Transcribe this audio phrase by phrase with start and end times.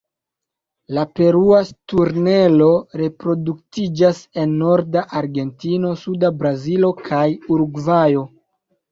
[0.97, 2.69] La Perua sturnelo
[3.01, 7.21] reproduktiĝas en norda Argentino, suda Brazilo, kaj
[7.57, 8.25] Urugvajo.